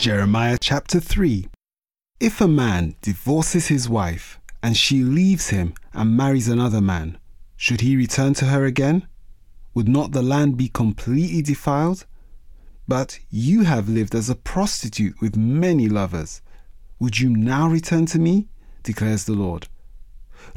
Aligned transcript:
Jeremiah 0.00 0.56
chapter 0.58 0.98
3. 0.98 1.46
If 2.20 2.40
a 2.40 2.48
man 2.48 2.94
divorces 3.02 3.66
his 3.66 3.86
wife 3.86 4.40
and 4.62 4.74
she 4.74 5.02
leaves 5.02 5.50
him 5.50 5.74
and 5.92 6.16
marries 6.16 6.48
another 6.48 6.80
man, 6.80 7.18
should 7.54 7.82
he 7.82 7.98
return 7.98 8.32
to 8.36 8.46
her 8.46 8.64
again? 8.64 9.06
Would 9.74 9.88
not 9.88 10.12
the 10.12 10.22
land 10.22 10.56
be 10.56 10.70
completely 10.70 11.42
defiled? 11.42 12.06
But 12.88 13.18
you 13.28 13.64
have 13.64 13.90
lived 13.90 14.14
as 14.14 14.30
a 14.30 14.34
prostitute 14.34 15.20
with 15.20 15.36
many 15.36 15.86
lovers. 15.86 16.40
Would 16.98 17.18
you 17.18 17.28
now 17.28 17.68
return 17.68 18.06
to 18.06 18.18
me? 18.18 18.48
declares 18.82 19.24
the 19.24 19.34
Lord. 19.34 19.68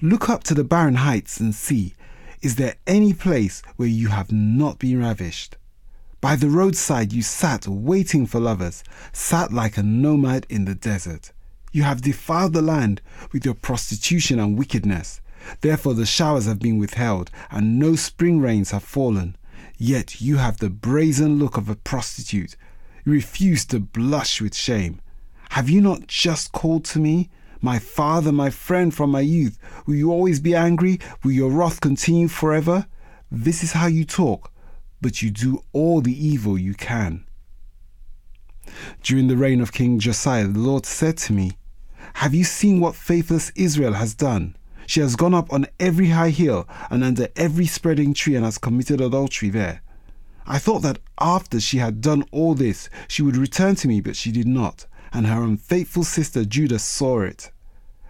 Look 0.01 0.29
up 0.29 0.45
to 0.45 0.53
the 0.53 0.63
barren 0.63 0.95
heights 0.95 1.41
and 1.41 1.53
see, 1.53 1.95
is 2.41 2.55
there 2.55 2.75
any 2.87 3.11
place 3.11 3.61
where 3.75 3.89
you 3.89 4.07
have 4.07 4.31
not 4.31 4.79
been 4.79 5.01
ravished? 5.01 5.57
By 6.23 6.37
the 6.37 6.47
roadside 6.47 7.11
you 7.11 7.21
sat 7.21 7.67
waiting 7.67 8.25
for 8.27 8.39
lovers, 8.39 8.81
sat 9.11 9.51
like 9.51 9.75
a 9.75 9.83
nomad 9.83 10.47
in 10.49 10.63
the 10.63 10.73
desert. 10.73 11.33
You 11.73 11.83
have 11.83 12.01
defiled 12.01 12.53
the 12.53 12.61
land 12.61 13.01
with 13.33 13.43
your 13.43 13.55
prostitution 13.55 14.39
and 14.39 14.57
wickedness. 14.57 15.19
Therefore 15.59 15.95
the 15.95 16.05
showers 16.05 16.45
have 16.45 16.59
been 16.59 16.77
withheld, 16.77 17.29
and 17.51 17.77
no 17.77 17.97
spring 17.97 18.39
rains 18.39 18.71
have 18.71 18.83
fallen. 18.83 19.35
Yet 19.77 20.21
you 20.21 20.37
have 20.37 20.59
the 20.59 20.69
brazen 20.69 21.39
look 21.39 21.57
of 21.57 21.67
a 21.67 21.75
prostitute. 21.75 22.55
You 23.03 23.11
refuse 23.11 23.65
to 23.65 23.81
blush 23.81 24.39
with 24.39 24.55
shame. 24.55 25.01
Have 25.49 25.69
you 25.69 25.81
not 25.81 26.07
just 26.07 26.53
called 26.53 26.85
to 26.85 26.99
me? 26.99 27.31
My 27.59 27.79
father, 27.79 28.31
my 28.31 28.49
friend 28.49 28.95
from 28.95 29.11
my 29.11 29.19
youth, 29.19 29.59
will 29.85 29.95
you 29.95 30.09
always 30.09 30.39
be 30.39 30.55
angry? 30.55 31.01
Will 31.21 31.33
your 31.33 31.51
wrath 31.51 31.81
continue 31.81 32.29
forever? 32.29 32.87
This 33.29 33.61
is 33.61 33.73
how 33.73 33.87
you 33.87 34.05
talk, 34.05 34.52
but 35.03 35.21
you 35.21 35.29
do 35.29 35.63
all 35.73 36.01
the 36.01 36.25
evil 36.27 36.57
you 36.57 36.73
can. 36.73 37.25
During 39.03 39.27
the 39.27 39.37
reign 39.37 39.61
of 39.61 39.71
King 39.71 39.99
Josiah, 39.99 40.47
the 40.47 40.57
Lord 40.57 40.85
said 40.85 41.17
to 41.17 41.33
me, 41.33 41.51
Have 42.15 42.33
you 42.33 42.43
seen 42.43 42.79
what 42.79 42.95
faithless 42.95 43.51
Israel 43.55 43.93
has 43.93 44.15
done? 44.15 44.55
She 44.87 45.01
has 45.01 45.15
gone 45.15 45.33
up 45.33 45.51
on 45.53 45.67
every 45.79 46.09
high 46.09 46.29
hill 46.31 46.67
and 46.89 47.03
under 47.03 47.27
every 47.35 47.67
spreading 47.67 48.13
tree 48.13 48.35
and 48.35 48.45
has 48.45 48.57
committed 48.57 48.99
adultery 49.01 49.49
there. 49.49 49.81
I 50.45 50.57
thought 50.57 50.81
that 50.81 50.99
after 51.19 51.59
she 51.59 51.77
had 51.77 52.01
done 52.01 52.23
all 52.31 52.53
this, 52.53 52.89
she 53.07 53.21
would 53.21 53.37
return 53.37 53.75
to 53.75 53.87
me, 53.87 54.01
but 54.01 54.15
she 54.15 54.31
did 54.31 54.47
not, 54.47 54.85
and 55.13 55.27
her 55.27 55.43
unfaithful 55.43 56.03
sister 56.03 56.43
Judah 56.43 56.79
saw 56.79 57.21
it. 57.21 57.51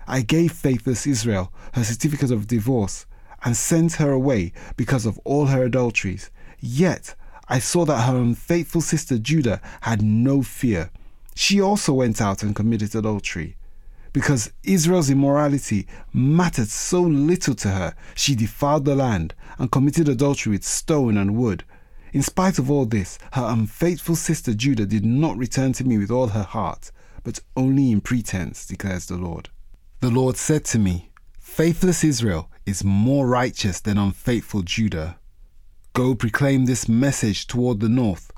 I 0.08 0.22
gave 0.22 0.52
faithless 0.52 1.06
Israel 1.08 1.52
her 1.74 1.84
certificate 1.84 2.32
of 2.32 2.48
divorce 2.48 3.06
and 3.44 3.56
sent 3.56 3.94
her 3.94 4.12
away 4.12 4.54
because 4.78 5.06
of 5.06 5.20
all 5.26 5.48
her 5.48 5.64
adulteries. 5.64 6.30
Yet 6.66 7.16
I 7.50 7.60
saw 7.60 7.84
that 7.84 8.04
her 8.04 8.16
unfaithful 8.16 8.80
sister 8.80 9.18
Judah 9.18 9.60
had 9.82 10.02
no 10.02 10.42
fear. 10.42 10.92
She 11.36 11.60
also 11.60 11.92
went 11.92 12.22
out 12.22 12.42
and 12.42 12.56
committed 12.56 12.96
adultery. 12.96 13.58
Because 14.14 14.54
Israel's 14.64 15.10
immorality 15.10 15.88
mattered 16.14 16.70
so 16.70 17.02
little 17.02 17.54
to 17.56 17.68
her, 17.68 17.94
she 18.16 18.34
defiled 18.34 18.86
the 18.86 18.96
land 18.96 19.36
and 19.58 19.74
committed 19.74 20.08
adultery 20.08 20.54
with 20.54 20.64
stone 20.64 21.18
and 21.18 21.36
wood. 21.36 21.66
In 22.14 22.22
spite 22.22 22.58
of 22.58 22.72
all 22.72 22.86
this, 22.86 23.20
her 23.34 23.46
unfaithful 23.46 24.16
sister 24.16 24.54
Judah 24.54 24.86
did 24.86 25.04
not 25.04 25.36
return 25.36 25.74
to 25.74 25.84
me 25.84 25.98
with 25.98 26.12
all 26.12 26.28
her 26.28 26.44
heart, 26.44 26.92
but 27.26 27.42
only 27.58 27.92
in 27.92 28.00
pretense, 28.00 28.66
declares 28.66 29.08
the 29.08 29.18
Lord. 29.18 29.50
The 30.00 30.12
Lord 30.12 30.38
said 30.38 30.64
to 30.66 30.80
me, 30.80 31.12
Faithless 31.42 32.06
Israel 32.06 32.50
is 32.66 32.86
more 32.86 33.28
righteous 33.28 33.82
than 33.82 33.98
unfaithful 33.98 34.62
Judah. 34.62 35.18
Go 35.94 36.16
proclaim 36.16 36.66
this 36.66 36.90
message 36.90 37.46
toward 37.46 37.80
the 37.80 37.88
north. 37.88 38.32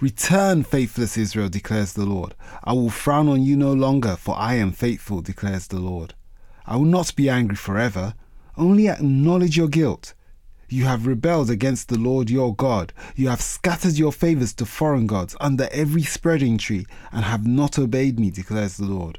Return, 0.00 0.62
faithless 0.62 1.16
Israel, 1.16 1.48
declares 1.48 1.94
the 1.94 2.06
Lord. 2.06 2.36
I 2.62 2.74
will 2.74 2.90
frown 2.90 3.28
on 3.28 3.42
you 3.42 3.56
no 3.56 3.72
longer, 3.72 4.14
for 4.14 4.36
I 4.38 4.54
am 4.54 4.70
faithful, 4.70 5.20
declares 5.20 5.66
the 5.66 5.80
Lord. 5.80 6.14
I 6.64 6.76
will 6.76 6.84
not 6.84 7.16
be 7.16 7.28
angry 7.28 7.56
forever, 7.56 8.14
only 8.56 8.88
acknowledge 8.88 9.56
your 9.56 9.66
guilt. 9.66 10.14
You 10.68 10.84
have 10.84 11.08
rebelled 11.08 11.50
against 11.50 11.88
the 11.88 11.98
Lord 11.98 12.30
your 12.30 12.54
God. 12.54 12.92
You 13.16 13.30
have 13.30 13.40
scattered 13.40 13.98
your 13.98 14.12
favors 14.12 14.52
to 14.54 14.64
foreign 14.64 15.08
gods 15.08 15.34
under 15.40 15.68
every 15.72 16.04
spreading 16.04 16.56
tree, 16.56 16.86
and 17.10 17.24
have 17.24 17.44
not 17.44 17.80
obeyed 17.80 18.20
me, 18.20 18.30
declares 18.30 18.76
the 18.76 18.86
Lord. 18.86 19.18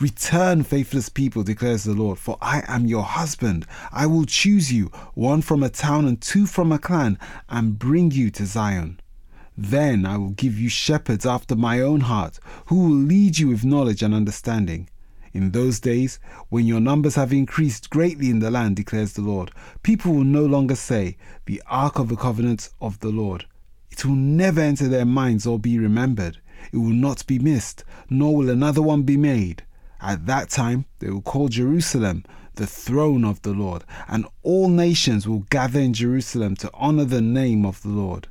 Return, 0.00 0.62
faithless 0.62 1.08
people, 1.08 1.42
declares 1.42 1.84
the 1.84 1.94
Lord, 1.94 2.18
for 2.18 2.36
I 2.40 2.62
am 2.66 2.86
your 2.86 3.02
husband. 3.02 3.66
I 3.92 4.06
will 4.06 4.24
choose 4.24 4.72
you, 4.72 4.90
one 5.14 5.42
from 5.42 5.62
a 5.62 5.68
town 5.68 6.06
and 6.06 6.20
two 6.20 6.46
from 6.46 6.72
a 6.72 6.78
clan, 6.78 7.18
and 7.48 7.78
bring 7.78 8.10
you 8.10 8.30
to 8.32 8.46
Zion. 8.46 9.00
Then 9.58 10.04
I 10.04 10.18
will 10.18 10.30
give 10.30 10.58
you 10.58 10.68
shepherds 10.68 11.24
after 11.24 11.56
my 11.56 11.80
own 11.80 12.00
heart, 12.00 12.38
who 12.66 12.76
will 12.76 12.96
lead 12.96 13.38
you 13.38 13.48
with 13.48 13.64
knowledge 13.64 14.02
and 14.02 14.14
understanding. 14.14 14.88
In 15.32 15.50
those 15.50 15.80
days, 15.80 16.18
when 16.48 16.66
your 16.66 16.80
numbers 16.80 17.14
have 17.14 17.32
increased 17.32 17.90
greatly 17.90 18.30
in 18.30 18.38
the 18.38 18.50
land, 18.50 18.76
declares 18.76 19.12
the 19.12 19.20
Lord, 19.20 19.50
people 19.82 20.14
will 20.14 20.24
no 20.24 20.46
longer 20.46 20.74
say, 20.74 21.18
The 21.44 21.62
ark 21.66 21.98
of 21.98 22.08
the 22.08 22.16
covenant 22.16 22.70
of 22.80 23.00
the 23.00 23.10
Lord. 23.10 23.44
It 23.90 24.04
will 24.04 24.14
never 24.14 24.60
enter 24.60 24.88
their 24.88 25.04
minds 25.04 25.46
or 25.46 25.58
be 25.58 25.78
remembered. 25.78 26.38
It 26.72 26.78
will 26.78 26.88
not 26.88 27.26
be 27.26 27.38
missed, 27.38 27.84
nor 28.08 28.34
will 28.34 28.48
another 28.48 28.80
one 28.80 29.02
be 29.02 29.18
made. 29.18 29.62
At 30.00 30.26
that 30.26 30.50
time, 30.50 30.84
they 30.98 31.10
will 31.10 31.22
call 31.22 31.48
Jerusalem 31.48 32.24
the 32.56 32.66
throne 32.66 33.24
of 33.24 33.42
the 33.42 33.52
Lord, 33.52 33.84
and 34.08 34.26
all 34.42 34.68
nations 34.68 35.28
will 35.28 35.46
gather 35.50 35.80
in 35.80 35.92
Jerusalem 35.92 36.56
to 36.56 36.70
honor 36.74 37.04
the 37.04 37.20
name 37.20 37.64
of 37.64 37.82
the 37.82 37.90
Lord. 37.90 38.28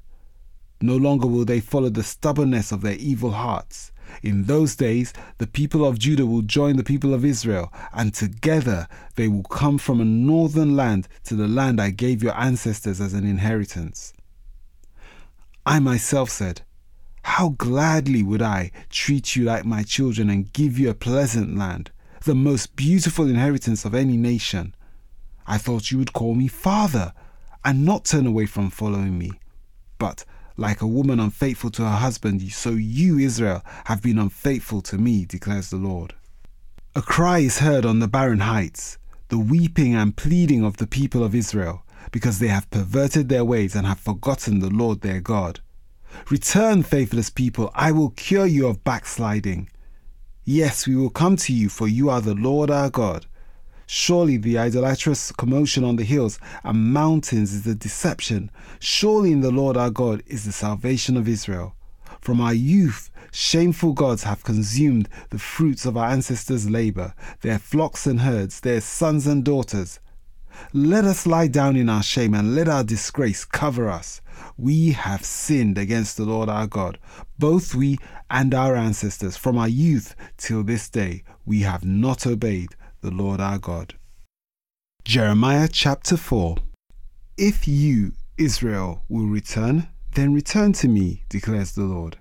No 0.82 0.98
longer 0.98 1.28
will 1.28 1.46
they 1.46 1.60
follow 1.60 1.90
the 1.90 2.04
stubbornness 2.04 2.72
of 2.72 2.82
their 2.82 2.96
evil 2.96 3.32
hearts. 3.32 3.92
In 4.22 4.44
those 4.44 4.76
days, 4.76 5.14
the 5.38 5.48
people 5.48 5.86
of 5.86 6.00
Judah 6.00 6.26
will 6.26 6.42
join 6.42 6.78
the 6.78 6.84
people 6.84 7.14
of 7.14 7.26
Israel, 7.26 7.72
and 7.94 8.14
together 8.14 8.88
they 9.16 9.28
will 9.28 9.44
come 9.44 9.78
from 9.78 10.00
a 10.00 10.06
northern 10.06 10.76
land 10.76 11.08
to 11.24 11.36
the 11.36 11.48
land 11.48 11.82
I 11.82 11.90
gave 11.90 12.22
your 12.22 12.38
ancestors 12.40 13.02
as 13.02 13.14
an 13.14 13.26
inheritance. 13.26 14.14
I 15.66 15.80
myself 15.80 16.30
said, 16.30 16.62
How 17.26 17.50
gladly 17.50 18.24
would 18.24 18.44
I 18.44 18.72
treat 18.90 19.36
you 19.36 19.44
like 19.44 19.66
my 19.66 19.82
children 19.84 20.30
and 20.30 20.54
give 20.54 20.78
you 20.80 20.90
a 20.90 20.94
pleasant 20.94 21.58
land, 21.58 21.92
the 22.24 22.36
most 22.36 22.76
beautiful 22.76 23.28
inheritance 23.28 23.84
of 23.84 23.96
any 23.96 24.16
nation. 24.16 24.74
I 25.46 25.58
thought 25.58 25.92
you 25.92 25.98
would 25.98 26.14
call 26.14 26.36
me 26.36 26.48
Father 26.48 27.14
and 27.66 27.84
not 27.84 28.06
turn 28.06 28.26
away 28.26 28.46
from 28.46 28.70
following 28.70 29.18
me. 29.18 29.32
But 29.98 30.24
like 30.56 30.82
a 30.82 30.88
woman 30.88 31.20
unfaithful 31.20 31.72
to 31.72 31.82
her 31.82 31.98
husband, 31.98 32.42
so 32.54 32.70
you, 32.70 33.18
Israel, 33.18 33.64
have 33.86 34.04
been 34.04 34.20
unfaithful 34.20 34.82
to 34.84 34.98
me, 34.98 35.26
declares 35.26 35.72
the 35.72 35.78
Lord. 35.78 36.14
A 36.96 37.02
cry 37.02 37.40
is 37.40 37.58
heard 37.58 37.86
on 37.86 38.00
the 38.00 38.08
barren 38.08 38.42
heights, 38.42 38.98
the 39.30 39.40
weeping 39.40 39.96
and 39.96 40.16
pleading 40.16 40.64
of 40.64 40.78
the 40.78 40.88
people 40.88 41.24
of 41.24 41.36
Israel, 41.36 41.84
because 42.12 42.38
they 42.38 42.50
have 42.50 42.70
perverted 42.70 43.28
their 43.28 43.44
ways 43.44 43.76
and 43.76 43.88
have 43.88 44.00
forgotten 44.00 44.60
the 44.60 44.70
Lord 44.70 45.02
their 45.02 45.20
God. 45.20 45.60
Return, 46.30 46.84
faithless 46.84 47.30
people, 47.30 47.72
I 47.74 47.92
will 47.92 48.10
cure 48.12 48.46
you 48.46 48.68
of 48.68 48.84
backsliding. 48.84 49.70
Yes, 50.44 50.88
we 50.88 50.96
will 50.96 51.10
come 51.10 51.36
to 51.38 51.54
you, 51.54 51.70
for 51.70 51.88
you 51.88 52.10
are 52.10 52.22
the 52.22 52.36
Lord 52.36 52.70
our 52.70 52.90
God. 52.90 53.26
Surely 53.88 54.38
the 54.38 54.58
idolatrous 54.58 55.32
commotion 55.32 55.84
on 55.84 55.96
the 55.96 56.04
hills 56.04 56.40
and 56.64 56.94
mountains 56.94 57.54
is 57.54 57.68
a 57.68 57.76
deception. 57.76 58.50
Surely 58.80 59.32
in 59.32 59.42
the 59.42 59.52
Lord 59.52 59.78
our 59.78 59.92
God 59.92 60.24
is 60.26 60.46
the 60.46 60.52
salvation 60.52 61.18
of 61.18 61.28
Israel. 61.28 61.76
From 62.22 62.42
our 62.42 62.54
youth 62.54 63.12
Shameful 63.38 63.92
gods 63.92 64.24
have 64.24 64.46
consumed 64.46 65.10
the 65.30 65.38
fruits 65.38 65.86
of 65.86 65.98
our 65.98 66.08
ancestors' 66.08 66.70
labor, 66.70 67.14
their 67.42 67.60
flocks 67.60 68.08
and 68.08 68.22
herds, 68.22 68.62
their 68.62 68.80
sons 68.80 69.28
and 69.28 69.44
daughters. 69.44 70.00
Let 70.74 71.06
us 71.06 71.26
lie 71.26 71.48
down 71.48 71.76
in 71.76 71.90
our 71.90 72.04
shame 72.04 72.34
and 72.34 72.56
let 72.56 72.68
our 72.68 72.84
disgrace 72.84 73.46
cover 73.46 73.90
us. 73.90 74.22
We 74.58 74.92
have 74.92 75.24
sinned 75.24 75.78
against 75.78 76.18
the 76.18 76.26
Lord 76.26 76.50
our 76.50 76.68
God, 76.68 76.98
both 77.40 77.76
we 77.76 77.98
and 78.30 78.54
our 78.54 78.76
ancestors. 78.76 79.38
From 79.38 79.58
our 79.58 79.68
youth 79.68 80.16
till 80.38 80.64
this 80.64 80.90
day, 80.90 81.24
we 81.46 81.62
have 81.62 81.86
not 81.86 82.26
obeyed 82.26 82.76
the 83.02 83.12
Lord 83.12 83.40
our 83.40 83.58
God. 83.58 83.96
Jeremiah 85.04 85.70
chapter 85.72 86.18
4 86.18 86.58
If 87.38 87.68
you, 87.68 88.14
Israel, 88.38 89.04
will 89.08 89.28
return, 89.28 89.88
then 90.14 90.34
return 90.34 90.74
to 90.74 90.88
me, 90.88 91.24
declares 91.30 91.74
the 91.74 91.84
Lord. 91.84 92.18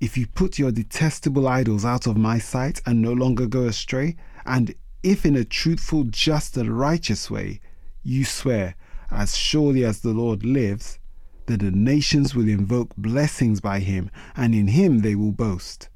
If 0.00 0.16
you 0.16 0.26
put 0.26 0.58
your 0.58 0.70
detestable 0.70 1.48
idols 1.48 1.84
out 1.84 2.06
of 2.06 2.16
my 2.16 2.38
sight 2.38 2.80
and 2.86 3.02
no 3.02 3.12
longer 3.12 3.46
go 3.46 3.64
astray, 3.64 4.16
and 4.44 4.74
if 5.02 5.24
in 5.24 5.36
a 5.36 5.44
truthful, 5.44 6.04
just, 6.04 6.56
and 6.56 6.78
righteous 6.78 7.30
way 7.30 7.60
you 8.08 8.24
swear, 8.24 8.74
as 9.10 9.36
surely 9.36 9.84
as 9.84 10.00
the 10.00 10.14
Lord 10.14 10.42
lives, 10.42 10.98
that 11.44 11.60
the 11.60 11.70
nations 11.70 12.34
will 12.34 12.48
invoke 12.48 12.96
blessings 12.96 13.60
by 13.60 13.80
him, 13.80 14.10
and 14.34 14.54
in 14.54 14.68
him 14.68 15.00
they 15.00 15.14
will 15.14 15.32
boast. 15.32 15.90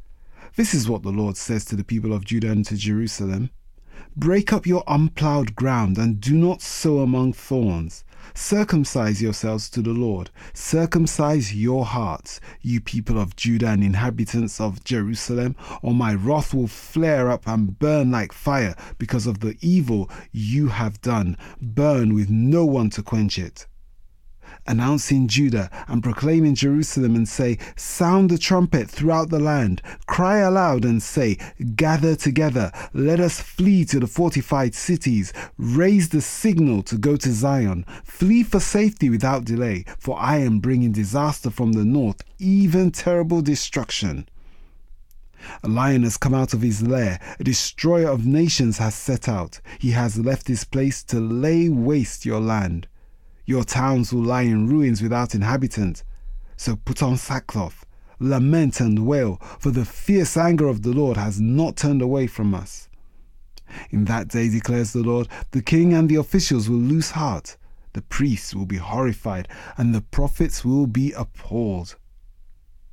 This 0.55 0.75
is 0.75 0.89
what 0.89 1.03
the 1.03 1.11
Lord 1.11 1.39
says 1.39 1.65
to 1.67 1.77
the 1.77 1.85
people 1.85 2.13
of 2.13 2.27
Judah 2.27 2.51
and 2.51 2.67
to 2.67 2.77
Jerusalem 2.77 3.51
Break 4.15 4.53
up 4.53 4.67
your 4.67 4.85
unplowed 4.87 5.55
ground, 5.57 5.97
and 5.97 6.21
do 6.21 6.35
not 6.35 6.61
sow 6.61 6.99
among 6.99 7.33
thorns. 7.33 8.05
Circumcise 8.35 9.21
yourselves 9.21 9.69
to 9.71 9.83
the 9.83 9.91
Lord. 9.91 10.31
Circumcise 10.55 11.55
your 11.55 11.85
hearts, 11.85 12.41
you 12.61 12.81
people 12.81 13.19
of 13.19 13.37
Judah 13.37 13.69
and 13.69 13.83
inhabitants 13.83 14.61
of 14.61 14.85
Jerusalem, 14.85 15.57
or 15.83 15.95
my 15.95 16.15
wrath 16.15 16.55
will 16.55 16.69
flare 16.69 17.31
up 17.31 17.47
and 17.47 17.79
burn 17.79 18.11
like 18.11 18.33
fire 18.33 18.77
because 18.99 19.27
of 19.27 19.41
the 19.41 19.57
evil 19.61 20.11
you 20.31 20.69
have 20.69 21.01
done, 21.01 21.37
burn 21.61 22.15
with 22.15 22.31
no 22.31 22.65
one 22.65 22.91
to 22.91 23.03
quench 23.03 23.39
it 23.39 23.67
announce 24.67 25.11
in 25.11 25.29
Judah 25.29 25.71
and 25.89 26.03
proclaiming 26.03 26.55
Jerusalem 26.55 27.15
and 27.15 27.29
say, 27.29 27.59
Sound 27.77 28.31
the 28.31 28.39
trumpet 28.39 28.89
throughout 28.89 29.31
the 29.31 29.39
land, 29.39 29.83
cry 30.07 30.39
aloud 30.39 30.85
and 30.85 31.03
say, 31.03 31.39
Gather 31.75 32.17
together, 32.17 32.71
let 32.93 33.21
us 33.21 33.41
flee 33.41 33.85
to 33.87 34.01
the 34.01 34.07
fortified 34.07 34.75
cities, 34.75 35.33
raise 35.57 36.11
the 36.11 36.21
signal 36.21 36.83
to 36.85 36.97
go 36.97 37.17
to 37.17 37.31
Zion, 37.31 37.85
flee 38.05 38.43
for 38.43 38.61
safety 38.61 39.11
without 39.11 39.45
delay, 39.45 39.85
for 39.99 40.19
I 40.19 40.39
am 40.39 40.61
bringing 40.61 40.93
disaster 40.93 41.51
from 41.51 41.73
the 41.73 41.85
north, 41.85 42.23
even 42.39 42.91
terrible 42.91 43.43
destruction. 43.43 44.27
A 45.65 45.69
lion 45.69 46.05
has 46.05 46.17
come 46.17 46.35
out 46.35 46.55
of 46.55 46.63
his 46.63 46.83
lair. 46.83 47.19
A 47.41 47.45
destroyer 47.45 48.09
of 48.09 48.25
nations 48.25 48.79
has 48.79 48.95
set 48.95 49.29
out. 49.29 49.61
He 49.81 49.91
has 49.91 50.17
left 50.19 50.47
his 50.47 50.63
place 50.63 51.03
to 51.05 51.19
lay 51.19 51.69
waste 51.69 52.25
your 52.25 52.41
land. 52.41 52.87
Your 53.45 53.65
towns 53.65 54.13
will 54.13 54.23
lie 54.23 54.43
in 54.43 54.69
ruins 54.69 55.03
without 55.03 55.35
inhabitant. 55.35 56.05
So 56.57 56.77
put 56.77 57.03
on 57.03 57.17
sackcloth, 57.17 57.85
lament 58.19 58.81
and 58.81 59.07
wail, 59.07 59.37
for 59.59 59.71
the 59.71 59.85
fierce 59.85 60.37
anger 60.37 60.69
of 60.69 60.83
the 60.83 60.93
Lord 60.93 61.17
has 61.17 61.41
not 61.41 61.77
turned 61.77 62.03
away 62.03 62.27
from 62.27 62.55
us. 62.55 62.89
In 63.91 64.05
that 64.05 64.29
day, 64.29 64.49
declares 64.49 64.93
the 64.93 65.03
Lord, 65.03 65.29
the 65.51 65.63
king 65.63 65.93
and 65.95 66.09
the 66.09 66.17
officials 66.17 66.69
will 66.69 66.77
lose 66.77 67.13
heart, 67.13 67.57
the 67.95 68.03
priests 68.03 68.55
will 68.55 68.67
be 68.67 68.77
horrified, 68.77 69.49
and 69.77 69.95
the 69.95 70.03
prophets 70.03 70.65
will 70.65 70.87
be 70.87 71.13
appalled. 71.13 71.97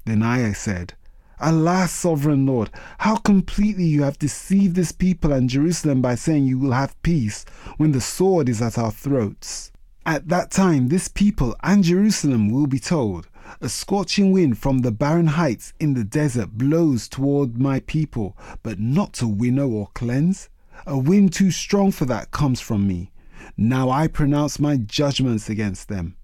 Then 0.06 0.24
I 0.24 0.54
said, 0.54 0.94
Alas, 1.40 1.92
sovereign 1.92 2.46
Lord, 2.46 2.70
how 2.98 3.16
completely 3.18 3.86
you 3.86 4.04
have 4.04 4.20
deceived 4.20 4.76
this 4.76 4.92
people 4.92 5.32
and 5.32 5.50
Jerusalem 5.50 6.02
by 6.02 6.16
saying 6.16 6.46
you 6.46 6.60
will 6.60 6.74
have 6.74 7.02
peace 7.02 7.46
when 7.78 7.92
the 7.92 8.02
sword 8.02 8.50
is 8.50 8.62
at 8.62 8.78
our 8.78 8.92
throats. 8.92 9.72
At 10.10 10.28
that 10.30 10.50
time, 10.50 10.88
this 10.88 11.08
people 11.08 11.56
and 11.62 11.84
Jerusalem 11.84 12.50
will 12.50 12.66
be 12.66 12.80
told, 12.80 13.28
A 13.62 13.70
scorching 13.70 14.32
wind 14.32 14.58
from 14.58 14.80
the 14.80 14.90
barren 14.92 15.28
heights 15.28 15.72
in 15.80 15.94
the 15.94 16.04
desert 16.04 16.58
blows 16.58 17.08
toward 17.08 17.60
my 17.60 17.82
people, 17.82 18.36
but 18.64 18.80
not 18.80 19.14
to 19.14 19.28
winnow 19.28 19.70
or 19.70 19.90
cleanse. 19.94 20.50
A 20.88 20.98
wind 20.98 21.32
too 21.32 21.52
strong 21.52 21.92
for 21.92 22.06
that 22.06 22.32
comes 22.32 22.60
from 22.60 22.88
me. 22.88 23.12
Now 23.56 23.92
I 23.92 24.08
pronounce 24.08 24.60
my 24.60 24.78
judgments 24.78 25.48
against 25.48 25.90
them. 25.90 26.16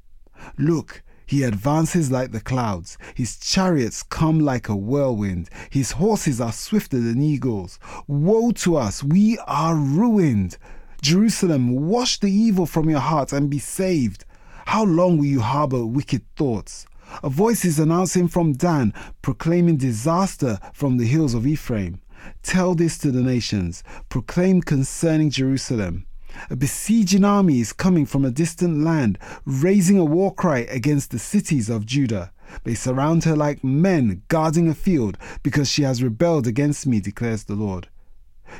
Look, 0.57 1.03
he 1.27 1.43
advances 1.43 2.09
like 2.09 2.31
the 2.31 2.41
clouds. 2.41 2.97
His 3.13 3.37
chariots 3.37 4.01
come 4.01 4.39
like 4.39 4.67
a 4.67 4.75
whirlwind. 4.75 5.47
His 5.69 5.91
horses 5.91 6.41
are 6.41 6.53
swifter 6.53 6.99
than 6.99 7.21
eagles. 7.21 7.77
Woe 8.07 8.49
to 8.53 8.77
us! 8.77 9.03
We 9.03 9.37
are 9.45 9.75
ruined. 9.75 10.57
Jerusalem, 11.05 11.85
wash 11.85 12.19
the 12.19 12.31
evil 12.31 12.65
from 12.65 12.89
your 12.89 12.99
heart 12.99 13.31
and 13.31 13.47
be 13.47 13.59
saved. 13.59 14.25
How 14.65 14.83
long 14.83 15.19
will 15.19 15.27
you 15.27 15.39
harbor 15.39 15.85
wicked 15.85 16.23
thoughts? 16.35 16.87
A 17.21 17.29
voice 17.29 17.63
is 17.63 17.77
announcing 17.77 18.27
from 18.27 18.53
Dan, 18.53 18.91
proclaiming 19.21 19.77
disaster 19.77 20.57
from 20.73 20.97
the 20.97 21.05
hills 21.05 21.35
of 21.35 21.45
Ephraim. 21.45 22.01
Tell 22.41 22.73
this 22.73 22.97
to 22.97 23.11
the 23.11 23.21
nations, 23.21 23.83
proclaim 24.09 24.61
concerning 24.61 25.29
Jerusalem. 25.29 26.07
A 26.49 26.55
besieging 26.55 27.23
army 27.23 27.59
is 27.59 27.71
coming 27.71 28.07
from 28.07 28.25
a 28.25 28.31
distant 28.31 28.79
land, 28.79 29.19
raising 29.45 29.99
a 29.99 30.05
war 30.05 30.33
cry 30.33 30.61
against 30.71 31.11
the 31.11 31.19
cities 31.19 31.69
of 31.69 31.85
Judah. 31.85 32.31
They 32.63 32.73
surround 32.73 33.25
her 33.25 33.35
like 33.35 33.63
men 33.63 34.23
guarding 34.27 34.67
a 34.67 34.73
field 34.73 35.19
because 35.43 35.69
she 35.69 35.83
has 35.83 36.01
rebelled 36.01 36.47
against 36.47 36.87
me, 36.87 36.99
declares 36.99 37.43
the 37.43 37.53
Lord. 37.53 37.89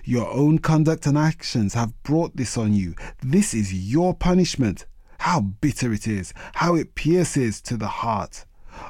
Your 0.04 0.30
own 0.30 0.60
conduct 0.60 1.06
and 1.06 1.18
actions 1.18 1.74
have 1.74 2.02
brought 2.04 2.36
this 2.36 2.58
on 2.58 2.74
you. 2.74 2.96
This 3.22 3.54
is 3.54 3.74
your 3.74 4.14
punishment. 4.14 4.86
How 5.20 5.42
bitter 5.42 5.94
it 5.94 6.08
is, 6.08 6.34
how 6.56 6.76
it 6.76 6.96
pierces 6.96 7.62
to 7.62 7.78
the 7.78 7.88
heart. 7.88 8.46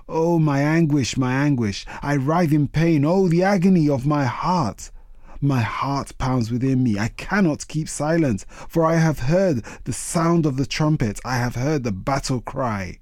Oh, 0.10 0.40
my 0.40 0.62
anguish, 0.62 1.16
my 1.16 1.34
anguish. 1.34 1.86
I 2.02 2.16
writhe 2.16 2.54
in 2.54 2.68
pain. 2.68 3.06
Oh, 3.06 3.28
the 3.28 3.44
agony 3.44 3.90
of 3.90 4.06
my 4.06 4.26
heart. 4.26 4.92
My 5.42 5.62
heart 5.62 6.18
pounds 6.18 6.52
within 6.52 6.84
me. 6.84 6.98
I 6.98 7.10
cannot 7.10 7.68
keep 7.68 7.88
silent, 7.88 8.46
for 8.50 8.84
I 8.84 8.96
have 8.96 9.20
heard 9.20 9.64
the 9.84 9.94
sound 9.94 10.46
of 10.46 10.58
the 10.58 10.66
trumpet. 10.66 11.20
I 11.24 11.38
have 11.38 11.56
heard 11.56 11.84
the 11.84 11.92
battle 11.92 12.42
cry. 12.42 13.00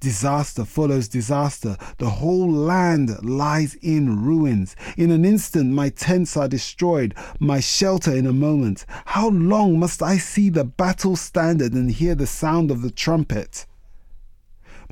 Disaster 0.00 0.64
follows 0.64 1.08
disaster. 1.08 1.76
The 1.98 2.10
whole 2.10 2.50
land 2.50 3.24
lies 3.24 3.74
in 3.76 4.24
ruins. 4.24 4.76
In 4.96 5.10
an 5.10 5.24
instant, 5.24 5.72
my 5.72 5.88
tents 5.88 6.36
are 6.36 6.48
destroyed, 6.48 7.14
my 7.38 7.60
shelter 7.60 8.14
in 8.14 8.26
a 8.26 8.32
moment. 8.32 8.86
How 9.06 9.28
long 9.30 9.78
must 9.78 10.02
I 10.02 10.18
see 10.18 10.50
the 10.50 10.64
battle 10.64 11.16
standard 11.16 11.72
and 11.72 11.90
hear 11.90 12.14
the 12.14 12.26
sound 12.26 12.70
of 12.70 12.82
the 12.82 12.90
trumpet? 12.90 13.66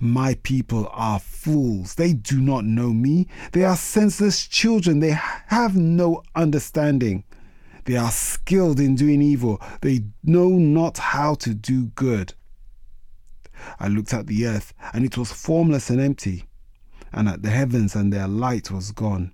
My 0.01 0.35
people 0.43 0.89
are 0.93 1.21
fools. 1.21 1.95
They 1.95 2.13
do 2.13 2.41
not 2.41 2.65
know 2.65 2.93
me. 2.93 3.29
They 3.53 3.65
are 3.65 3.77
senseless 3.77 4.47
children. 4.47 5.01
They 5.01 5.17
have 5.47 5.77
no 5.77 6.23
understanding. 6.35 7.25
They 7.85 7.97
are 7.97 8.11
skilled 8.11 8.81
in 8.81 8.95
doing 8.95 9.23
evil. 9.23 9.61
They 9.81 10.05
know 10.23 10.49
not 10.49 10.99
how 10.99 11.35
to 11.35 11.55
do 11.55 11.87
good. 11.87 12.35
I 13.79 13.89
looked 13.89 14.13
at 14.15 14.27
the 14.27 14.47
earth, 14.47 14.73
and 14.93 15.05
it 15.05 15.17
was 15.17 15.33
formless 15.33 15.91
and 15.91 16.01
empty, 16.01 16.45
and 17.13 17.29
at 17.29 17.43
the 17.43 17.51
heavens, 17.51 17.95
and 17.95 18.13
their 18.13 18.29
light 18.29 18.71
was 18.71 18.93
gone. 18.93 19.33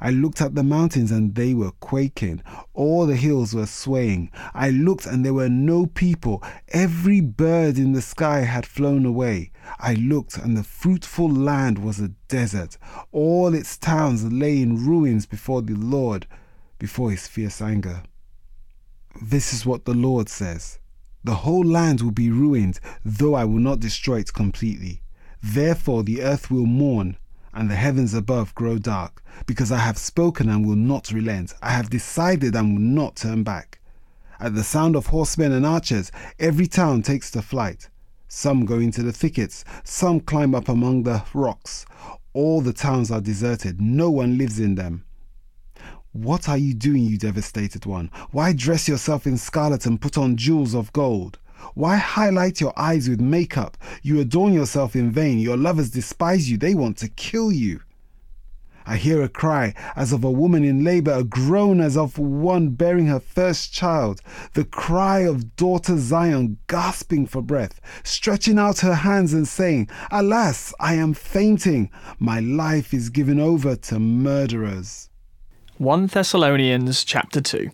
I 0.00 0.10
looked 0.10 0.40
at 0.40 0.54
the 0.54 0.64
mountains, 0.64 1.12
and 1.12 1.34
they 1.34 1.54
were 1.54 1.70
quaking. 1.70 2.42
All 2.74 3.06
the 3.06 3.16
hills 3.16 3.54
were 3.54 3.66
swaying. 3.66 4.30
I 4.54 4.70
looked, 4.70 5.06
and 5.06 5.24
there 5.24 5.34
were 5.34 5.48
no 5.48 5.86
people. 5.86 6.42
Every 6.68 7.20
bird 7.20 7.78
in 7.78 7.92
the 7.92 8.02
sky 8.02 8.40
had 8.40 8.66
flown 8.66 9.06
away. 9.06 9.52
I 9.78 9.94
looked, 9.94 10.36
and 10.36 10.56
the 10.56 10.64
fruitful 10.64 11.30
land 11.30 11.78
was 11.78 12.00
a 12.00 12.08
desert. 12.28 12.76
All 13.12 13.54
its 13.54 13.76
towns 13.76 14.24
lay 14.24 14.60
in 14.60 14.84
ruins 14.84 15.26
before 15.26 15.62
the 15.62 15.74
Lord, 15.74 16.26
before 16.78 17.10
his 17.10 17.28
fierce 17.28 17.62
anger. 17.62 18.02
This 19.22 19.52
is 19.52 19.66
what 19.66 19.84
the 19.84 19.94
Lord 19.94 20.28
says. 20.28 20.78
The 21.28 21.44
whole 21.44 21.62
land 21.62 22.00
will 22.00 22.10
be 22.10 22.30
ruined, 22.30 22.80
though 23.04 23.34
I 23.34 23.44
will 23.44 23.60
not 23.60 23.80
destroy 23.80 24.20
it 24.20 24.32
completely. 24.32 25.02
Therefore 25.42 26.02
the 26.02 26.22
earth 26.22 26.50
will 26.50 26.64
mourn, 26.64 27.18
and 27.52 27.70
the 27.70 27.74
heavens 27.74 28.14
above 28.14 28.54
grow 28.54 28.78
dark, 28.78 29.22
because 29.44 29.70
I 29.70 29.76
have 29.76 29.98
spoken 29.98 30.48
and 30.48 30.66
will 30.66 30.74
not 30.74 31.12
relent. 31.12 31.52
I 31.60 31.72
have 31.72 31.90
decided 31.90 32.56
and 32.56 32.72
will 32.72 32.80
not 32.80 33.16
turn 33.16 33.42
back. 33.42 33.78
At 34.40 34.54
the 34.54 34.64
sound 34.64 34.96
of 34.96 35.08
horsemen 35.08 35.52
and 35.52 35.66
archers, 35.66 36.10
every 36.38 36.66
town 36.66 37.02
takes 37.02 37.30
to 37.32 37.42
flight. 37.42 37.90
Some 38.26 38.64
go 38.64 38.78
into 38.78 39.02
the 39.02 39.12
thickets, 39.12 39.66
some 39.84 40.20
climb 40.20 40.54
up 40.54 40.70
among 40.70 41.02
the 41.02 41.24
rocks. 41.34 41.84
All 42.32 42.62
the 42.62 42.72
towns 42.72 43.10
are 43.10 43.20
deserted, 43.20 43.82
no 43.82 44.08
one 44.08 44.38
lives 44.38 44.58
in 44.58 44.76
them. 44.76 45.04
What 46.18 46.48
are 46.48 46.58
you 46.58 46.74
doing, 46.74 47.04
you 47.04 47.16
devastated 47.16 47.86
one? 47.86 48.10
Why 48.32 48.52
dress 48.52 48.88
yourself 48.88 49.24
in 49.24 49.38
scarlet 49.38 49.86
and 49.86 50.00
put 50.00 50.18
on 50.18 50.36
jewels 50.36 50.74
of 50.74 50.92
gold? 50.92 51.38
Why 51.74 51.94
highlight 51.94 52.60
your 52.60 52.76
eyes 52.76 53.08
with 53.08 53.20
makeup? 53.20 53.76
You 54.02 54.18
adorn 54.18 54.52
yourself 54.52 54.96
in 54.96 55.12
vain. 55.12 55.38
Your 55.38 55.56
lovers 55.56 55.90
despise 55.90 56.50
you. 56.50 56.58
They 56.58 56.74
want 56.74 56.96
to 56.98 57.08
kill 57.08 57.52
you. 57.52 57.82
I 58.84 58.96
hear 58.96 59.22
a 59.22 59.28
cry 59.28 59.74
as 59.94 60.12
of 60.12 60.24
a 60.24 60.30
woman 60.30 60.64
in 60.64 60.82
labor, 60.82 61.12
a 61.12 61.22
groan 61.22 61.80
as 61.80 61.96
of 61.96 62.18
one 62.18 62.70
bearing 62.70 63.06
her 63.06 63.20
first 63.20 63.72
child, 63.72 64.20
the 64.54 64.64
cry 64.64 65.20
of 65.20 65.54
daughter 65.54 65.98
Zion 65.98 66.58
gasping 66.66 67.26
for 67.26 67.42
breath, 67.42 67.80
stretching 68.02 68.58
out 68.58 68.80
her 68.80 68.96
hands 68.96 69.32
and 69.32 69.46
saying, 69.46 69.88
Alas, 70.10 70.74
I 70.80 70.94
am 70.94 71.14
fainting, 71.14 71.92
my 72.18 72.40
life 72.40 72.92
is 72.92 73.08
given 73.08 73.38
over 73.38 73.76
to 73.76 74.00
murderers. 74.00 75.07
1 75.78 76.08
Thessalonians 76.08 77.04
chapter 77.04 77.40
2. 77.40 77.70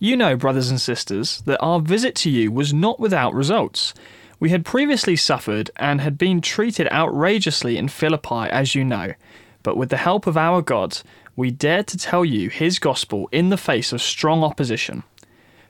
You 0.00 0.16
know, 0.16 0.34
brothers 0.34 0.70
and 0.70 0.80
sisters, 0.80 1.40
that 1.42 1.60
our 1.60 1.78
visit 1.78 2.16
to 2.16 2.30
you 2.30 2.50
was 2.50 2.74
not 2.74 2.98
without 2.98 3.32
results. 3.32 3.94
We 4.40 4.50
had 4.50 4.64
previously 4.64 5.14
suffered 5.14 5.70
and 5.76 6.00
had 6.00 6.18
been 6.18 6.40
treated 6.40 6.88
outrageously 6.90 7.76
in 7.76 7.86
Philippi, 7.86 8.50
as 8.50 8.74
you 8.74 8.82
know, 8.82 9.14
but 9.62 9.76
with 9.76 9.90
the 9.90 9.98
help 9.98 10.26
of 10.26 10.36
our 10.36 10.60
God, 10.60 10.98
we 11.36 11.52
dared 11.52 11.86
to 11.88 11.96
tell 11.96 12.24
you 12.24 12.50
his 12.50 12.80
gospel 12.80 13.28
in 13.30 13.50
the 13.50 13.56
face 13.56 13.92
of 13.92 14.02
strong 14.02 14.42
opposition. 14.42 15.04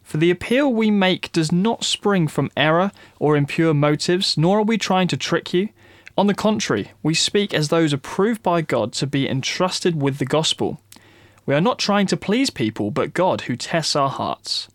For 0.03 0.17
the 0.17 0.31
appeal 0.31 0.73
we 0.73 0.91
make 0.91 1.33
does 1.33 1.53
not 1.53 1.85
spring 1.85 2.29
from 2.29 2.51
error 2.57 2.93
or 3.19 3.37
impure 3.37 3.75
motives, 3.75 4.39
nor 4.39 4.61
are 4.61 4.63
we 4.63 4.79
trying 4.79 5.09
to 5.09 5.19
trick 5.19 5.53
you. 5.53 5.69
On 6.17 6.29
the 6.29 6.35
contrary, 6.35 6.93
we 7.03 7.13
speak 7.13 7.53
as 7.53 7.69
those 7.69 7.93
approved 7.93 8.43
by 8.43 8.63
God 8.63 8.95
to 8.95 9.07
be 9.07 9.29
entrusted 9.29 10.01
with 10.01 10.17
the 10.17 10.25
gospel. 10.25 10.81
We 11.47 11.55
are 11.55 11.61
not 11.61 11.79
trying 11.79 12.07
to 12.09 12.17
please 12.17 12.51
people, 12.51 12.91
but 12.91 13.15
God 13.15 13.43
who 13.43 13.55
tests 13.55 13.95
our 13.95 14.11
hearts. 14.11 14.69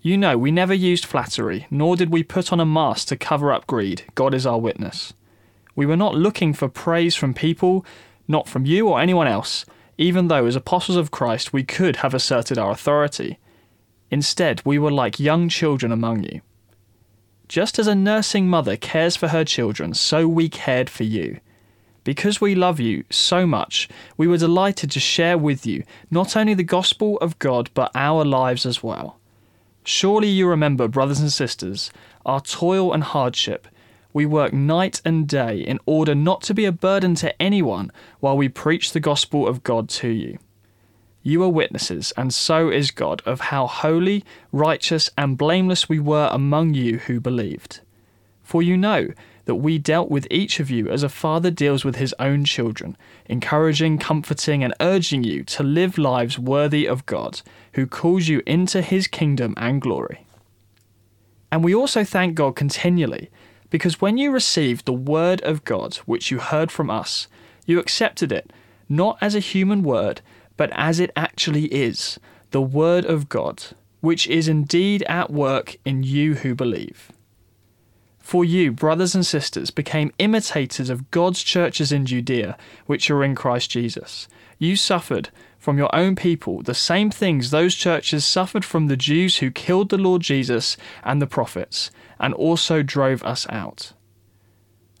You 0.00 0.16
know, 0.16 0.38
we 0.38 0.52
never 0.52 0.72
used 0.72 1.04
flattery, 1.04 1.66
nor 1.68 1.96
did 1.96 2.10
we 2.10 2.22
put 2.22 2.52
on 2.52 2.60
a 2.60 2.66
mask 2.66 3.08
to 3.08 3.16
cover 3.16 3.52
up 3.52 3.66
greed. 3.66 4.04
God 4.14 4.32
is 4.32 4.46
our 4.46 4.58
witness. 4.58 5.12
We 5.74 5.84
were 5.84 5.96
not 5.96 6.14
looking 6.14 6.54
for 6.54 6.68
praise 6.68 7.16
from 7.16 7.34
people, 7.34 7.84
not 8.28 8.48
from 8.48 8.66
you 8.66 8.88
or 8.88 9.00
anyone 9.00 9.26
else, 9.26 9.66
even 9.98 10.28
though, 10.28 10.46
as 10.46 10.56
apostles 10.56 10.96
of 10.96 11.10
Christ, 11.10 11.52
we 11.52 11.64
could 11.64 11.96
have 11.96 12.14
asserted 12.14 12.56
our 12.56 12.70
authority. 12.70 13.38
Instead, 14.10 14.62
we 14.64 14.78
were 14.78 14.90
like 14.90 15.18
young 15.18 15.48
children 15.48 15.90
among 15.90 16.22
you. 16.22 16.40
Just 17.48 17.78
as 17.78 17.86
a 17.86 17.94
nursing 17.94 18.48
mother 18.48 18.76
cares 18.76 19.16
for 19.16 19.28
her 19.28 19.44
children, 19.44 19.92
so 19.92 20.28
we 20.28 20.48
cared 20.48 20.88
for 20.88 21.04
you. 21.04 21.40
Because 22.04 22.40
we 22.40 22.54
love 22.54 22.80
you 22.80 23.04
so 23.10 23.46
much, 23.46 23.88
we 24.16 24.26
were 24.26 24.38
delighted 24.38 24.90
to 24.90 25.00
share 25.00 25.38
with 25.38 25.64
you 25.66 25.84
not 26.10 26.36
only 26.36 26.54
the 26.54 26.64
gospel 26.64 27.16
of 27.18 27.38
God, 27.38 27.70
but 27.74 27.92
our 27.94 28.24
lives 28.24 28.66
as 28.66 28.82
well. 28.82 29.18
Surely 29.84 30.28
you 30.28 30.48
remember, 30.48 30.88
brothers 30.88 31.20
and 31.20 31.32
sisters, 31.32 31.92
our 32.26 32.40
toil 32.40 32.92
and 32.92 33.02
hardship. 33.02 33.68
We 34.12 34.26
work 34.26 34.52
night 34.52 35.00
and 35.04 35.26
day 35.26 35.58
in 35.60 35.78
order 35.86 36.14
not 36.14 36.42
to 36.42 36.54
be 36.54 36.64
a 36.64 36.72
burden 36.72 37.14
to 37.16 37.42
anyone 37.42 37.90
while 38.20 38.36
we 38.36 38.48
preach 38.48 38.92
the 38.92 39.00
gospel 39.00 39.48
of 39.48 39.62
God 39.62 39.88
to 39.90 40.08
you. 40.08 40.38
You 41.22 41.42
are 41.44 41.48
witnesses, 41.48 42.12
and 42.16 42.34
so 42.34 42.68
is 42.68 42.90
God, 42.90 43.22
of 43.24 43.40
how 43.40 43.68
holy, 43.68 44.24
righteous, 44.50 45.08
and 45.16 45.38
blameless 45.38 45.88
we 45.88 46.00
were 46.00 46.28
among 46.32 46.74
you 46.74 46.98
who 46.98 47.20
believed. 47.20 47.80
For 48.42 48.60
you 48.60 48.76
know 48.76 49.08
that 49.44 49.56
we 49.56 49.78
dealt 49.78 50.10
with 50.10 50.26
each 50.30 50.60
of 50.60 50.70
you 50.70 50.88
as 50.88 51.02
a 51.02 51.08
father 51.08 51.50
deals 51.50 51.84
with 51.84 51.96
his 51.96 52.14
own 52.18 52.44
children, 52.44 52.96
encouraging, 53.26 53.98
comforting, 53.98 54.62
and 54.62 54.74
urging 54.80 55.24
you 55.24 55.42
to 55.44 55.62
live 55.62 55.98
lives 55.98 56.38
worthy 56.38 56.86
of 56.86 57.06
God, 57.06 57.42
who 57.74 57.86
calls 57.86 58.28
you 58.28 58.42
into 58.46 58.82
his 58.82 59.06
kingdom 59.06 59.54
and 59.56 59.80
glory. 59.80 60.26
And 61.50 61.64
we 61.64 61.74
also 61.74 62.04
thank 62.04 62.34
God 62.34 62.56
continually, 62.56 63.30
because 63.68 64.00
when 64.00 64.16
you 64.16 64.30
received 64.30 64.86
the 64.86 64.92
word 64.92 65.40
of 65.42 65.64
God, 65.64 65.96
which 66.06 66.30
you 66.30 66.38
heard 66.38 66.70
from 66.70 66.88
us, 66.90 67.26
you 67.66 67.78
accepted 67.78 68.30
it, 68.32 68.52
not 68.88 69.18
as 69.20 69.34
a 69.34 69.40
human 69.40 69.82
word, 69.82 70.20
but 70.56 70.70
as 70.74 71.00
it 71.00 71.10
actually 71.16 71.64
is, 71.66 72.18
the 72.50 72.62
word 72.62 73.04
of 73.04 73.28
God, 73.28 73.64
which 74.00 74.26
is 74.28 74.46
indeed 74.46 75.02
at 75.04 75.30
work 75.30 75.76
in 75.84 76.02
you 76.02 76.34
who 76.36 76.54
believe. 76.54 77.10
For 78.22 78.44
you, 78.44 78.70
brothers 78.70 79.16
and 79.16 79.26
sisters, 79.26 79.70
became 79.70 80.12
imitators 80.18 80.88
of 80.88 81.10
God's 81.10 81.42
churches 81.42 81.90
in 81.90 82.06
Judea, 82.06 82.56
which 82.86 83.10
are 83.10 83.24
in 83.24 83.34
Christ 83.34 83.70
Jesus. 83.70 84.28
You 84.58 84.76
suffered 84.76 85.30
from 85.58 85.76
your 85.76 85.94
own 85.94 86.14
people 86.14 86.62
the 86.62 86.72
same 86.72 87.10
things 87.10 87.50
those 87.50 87.74
churches 87.74 88.24
suffered 88.24 88.64
from 88.64 88.86
the 88.86 88.96
Jews 88.96 89.38
who 89.38 89.50
killed 89.50 89.90
the 89.90 89.98
Lord 89.98 90.22
Jesus 90.22 90.76
and 91.02 91.20
the 91.20 91.26
prophets, 91.26 91.90
and 92.20 92.32
also 92.32 92.82
drove 92.82 93.24
us 93.24 93.46
out. 93.50 93.92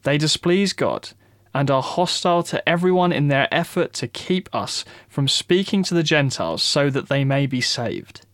They 0.02 0.18
displease 0.18 0.72
God 0.72 1.10
and 1.54 1.70
are 1.70 1.82
hostile 1.82 2.42
to 2.42 2.68
everyone 2.68 3.12
in 3.12 3.28
their 3.28 3.46
effort 3.52 3.92
to 3.94 4.08
keep 4.08 4.48
us 4.52 4.84
from 5.08 5.28
speaking 5.28 5.84
to 5.84 5.94
the 5.94 6.02
Gentiles 6.02 6.62
so 6.62 6.90
that 6.90 7.08
they 7.08 7.24
may 7.24 7.46
be 7.46 7.60
saved. 7.60 8.26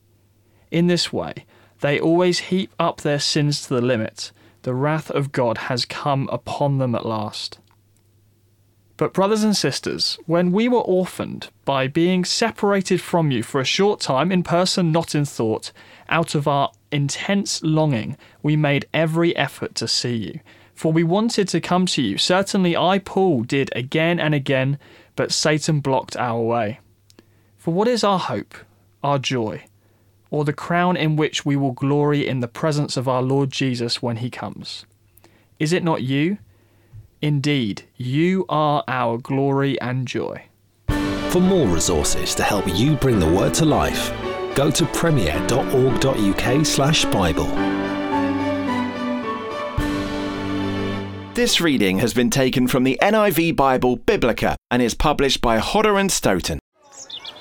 In 0.71 0.87
this 0.87 1.13
way, 1.13 1.45
they 1.81 2.01
always 2.01 2.39
heap 2.39 2.73
up 2.79 3.03
their 3.03 3.19
sins 3.21 3.63
to 3.63 3.75
the 3.75 3.83
limit 3.83 4.33
the 4.63 4.75
wrath 4.75 5.11
of 5.11 5.33
God 5.33 5.59
has 5.59 5.85
come 5.85 6.29
upon 6.33 6.79
them 6.79 6.95
at 6.95 7.07
last. 7.07 7.59
But, 8.97 9.15
brothers 9.15 9.45
and 9.45 9.57
sisters, 9.57 10.19
when 10.27 10.51
we 10.51 10.69
were 10.69 10.81
orphaned 10.81 11.51
by 11.65 11.87
being 11.87 12.25
separated 12.25 13.01
from 13.01 13.31
you 13.31 13.45
for 13.45 13.61
a 13.61 13.65
short 13.65 14.01
time, 14.01 14.33
in 14.33 14.43
person, 14.43 14.91
not 14.91 15.15
in 15.15 15.25
thought, 15.25 15.71
out 16.09 16.35
of 16.35 16.49
our 16.49 16.73
intense 16.91 17.63
longing, 17.63 18.17
we 18.43 18.57
made 18.57 18.89
every 18.93 19.37
effort 19.37 19.77
to 19.77 19.87
see 19.87 20.17
you. 20.17 20.41
For 20.75 20.93
we 20.93 21.05
wanted 21.05 21.47
to 21.49 21.61
come 21.61 21.87
to 21.87 22.03
you. 22.03 22.19
Certainly, 22.19 22.77
I, 22.77 22.99
Paul, 22.99 23.45
did 23.45 23.71
again 23.77 24.19
and 24.19 24.35
again, 24.35 24.79
but 25.15 25.33
Satan 25.33 25.79
blocked 25.79 26.17
our 26.17 26.41
way. 26.41 26.81
For 27.57 27.73
what 27.73 27.87
is 27.87 28.03
our 28.03 28.19
hope, 28.19 28.55
our 29.03 29.21
joy, 29.21 29.65
or 30.31 30.45
the 30.45 30.53
crown 30.53 30.97
in 30.97 31.17
which 31.17 31.45
we 31.45 31.57
will 31.57 31.73
glory 31.73 32.27
in 32.27 32.41
the 32.41 32.49
presence 32.49 32.97
of 32.97 33.09
our 33.09 33.23
Lord 33.23 33.51
Jesus 33.51 34.03
when 34.03 34.17
he 34.17 34.31
comes? 34.31 34.85
Is 35.59 35.73
it 35.73 35.83
not 35.83 36.03
you? 36.03 36.39
Indeed, 37.21 37.83
you 37.97 38.45
are 38.49 38.85
our 38.87 39.19
glory 39.19 39.81
and 39.81 40.07
joy. 40.07 40.45
For 41.31 41.41
more 41.41 41.67
resources 41.67 42.35
to 42.37 42.43
help 42.43 42.67
you 42.75 42.95
bring 42.97 43.19
the 43.19 43.29
word 43.29 43.55
to 43.55 43.65
life, 43.65 44.13
go 44.55 44.71
to 44.71 44.87
premier.org.uk/slash 44.87 47.05
Bible. 47.07 47.47
This 51.35 51.61
reading 51.61 51.99
has 51.99 52.15
been 52.15 52.31
taken 52.31 52.67
from 52.67 52.83
the 52.83 52.99
NIV 53.01 53.55
Bible 53.55 53.97
Biblica 53.97 54.57
and 54.73 54.83
is 54.83 54.95
published 54.95 55.41
by 55.41 55.59
Hodder 55.59 55.97
and 55.97 56.11
Stoughton. 56.11 56.59